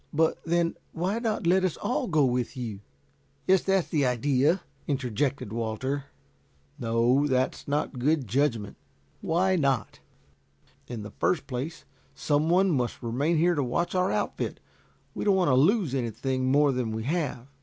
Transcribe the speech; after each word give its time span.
"But, 0.11 0.43
then, 0.43 0.77
why 0.93 1.19
not 1.19 1.45
let 1.45 1.63
us 1.63 1.77
all 1.77 2.07
go 2.07 2.25
with 2.25 2.57
you?" 2.57 2.79
"Yes, 3.45 3.61
that's 3.61 3.89
the 3.89 4.03
idea," 4.03 4.63
interjected 4.87 5.53
Walter. 5.53 6.05
"No, 6.79 7.27
that 7.27 7.53
is 7.53 7.67
not 7.67 7.99
good 7.99 8.25
judgment." 8.27 8.77
"Why 9.21 9.55
not?" 9.55 9.99
"In 10.87 11.03
the 11.03 11.11
first 11.11 11.45
place 11.45 11.85
some 12.15 12.49
one 12.49 12.71
must 12.71 13.03
remain 13.03 13.37
here 13.37 13.53
to 13.53 13.63
watch 13.63 13.93
our 13.93 14.11
outfit. 14.11 14.59
We 15.13 15.23
don't 15.23 15.35
want 15.35 15.49
to 15.49 15.55
lose 15.55 15.93
anything 15.93 16.51
more 16.51 16.71
than 16.71 16.91
we 16.93 17.03
have." 17.03 17.45